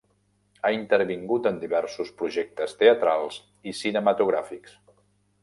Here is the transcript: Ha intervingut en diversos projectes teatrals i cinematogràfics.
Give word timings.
Ha 0.63 0.69
intervingut 0.75 1.49
en 1.49 1.59
diversos 1.63 2.09
projectes 2.23 2.75
teatrals 2.81 3.39
i 3.73 3.77
cinematogràfics. 3.83 4.77